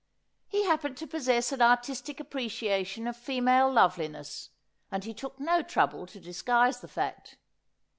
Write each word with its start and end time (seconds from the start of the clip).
He 0.47 0.65
happened 0.65 0.97
to 0.97 1.05
possess 1.05 1.51
an 1.51 1.61
artistic 1.61 2.19
appreciation 2.19 3.05
of 3.05 3.15
female 3.15 3.71
love 3.71 3.97
liness, 3.97 4.49
and 4.89 5.03
he 5.03 5.13
took 5.13 5.39
no 5.39 5.61
trouble 5.61 6.07
to 6.07 6.19
disguise 6.19 6.79
the 6.79 6.87
fact. 6.87 7.37